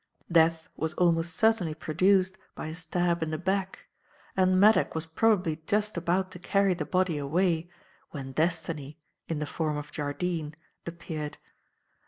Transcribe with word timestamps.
"Death 0.31 0.67
was 0.75 0.95
almost 0.95 1.35
certainly 1.35 1.75
produced 1.75 2.35
by 2.55 2.65
a 2.65 2.73
stab 2.75 3.21
in 3.21 3.29
the 3.29 3.37
back; 3.37 3.85
and 4.35 4.59
Maddock 4.59 4.95
was 4.95 5.05
probably 5.05 5.61
just 5.67 5.95
about 5.95 6.31
to 6.31 6.39
carry 6.39 6.73
the 6.73 6.85
body 6.87 7.19
away 7.19 7.69
when 8.09 8.31
destiny, 8.31 8.97
in 9.27 9.37
the 9.37 9.45
form 9.45 9.77
of 9.77 9.91
Jardine, 9.91 10.55
appeared. 10.87 11.37